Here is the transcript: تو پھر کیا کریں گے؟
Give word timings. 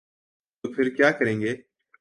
تو 0.63 0.71
پھر 0.73 0.89
کیا 0.89 1.11
کریں 1.11 1.39
گے؟ 1.41 1.55